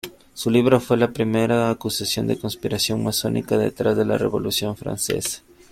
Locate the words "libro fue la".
0.49-1.11